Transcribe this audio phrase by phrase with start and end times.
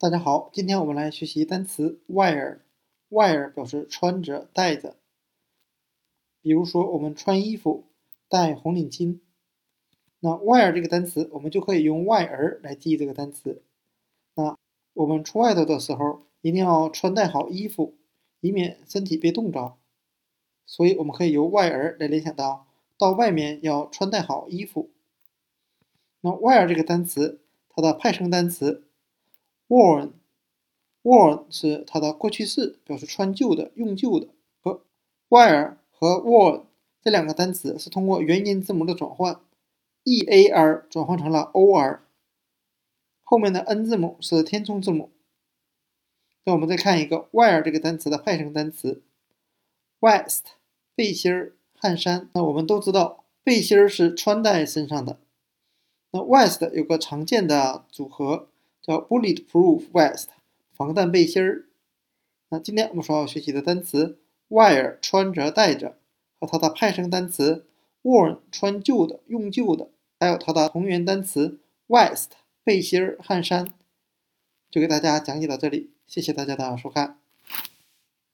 [0.00, 2.60] 大家好，今天我们来学习单词 wear。
[3.10, 4.94] wear 表示穿着、戴着。
[6.40, 7.88] 比如说，我们穿衣服
[8.28, 9.18] 戴红领巾，
[10.20, 13.64] 那 wear 这个单词，我们就可以用 wear 来记这个单词。
[14.36, 14.56] 那
[14.92, 17.96] 我们出外头的时候，一定要穿戴好衣服，
[18.38, 19.78] 以免身体被冻着。
[20.64, 24.92] 所以，我们可以由 wear 来联想到到外面要穿戴好衣服。
[26.20, 28.84] 那 wear 这个单词，它的派生单词
[29.68, 34.28] worn，worn 是它的过去式，表示穿旧的、用旧的。
[34.60, 34.82] 和
[35.28, 36.64] wear 和 worn
[37.00, 39.40] 这两个单词是通过元音字母的转换
[40.04, 42.02] ，e a r 转换成了 o r，
[43.22, 45.10] 后面的 n 字母是填充字母。
[46.44, 49.02] 那我们再看一个 wear 这个单词的派生单词
[50.00, 50.40] vest，
[50.94, 52.30] 背心儿、汗衫。
[52.32, 55.18] 那我们都知道，背心儿是穿在身上的。
[56.10, 58.48] 那 vest 有个常见的组合
[58.88, 60.28] 叫 bulletproof vest，
[60.72, 61.66] 防弹背心儿。
[62.48, 65.98] 那今天我们所要学习的单词 wear 穿着戴着，
[66.40, 67.66] 和它的派生单词
[68.02, 72.28] worn 穿旧的用旧的，还有它的同源单词 vest
[72.64, 73.74] 背心儿汗衫，
[74.70, 77.18] 就给大家讲解到这里，谢谢大家的收看。